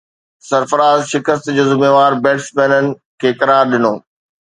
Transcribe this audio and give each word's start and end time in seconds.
سرفراز 0.49 0.99
شڪست 1.11 1.45
جو 1.57 1.63
ذميوار 1.71 2.11
بيٽسمينن 2.23 2.85
کي 3.21 3.29
قرار 3.43 3.63
ڏنو 3.75 3.93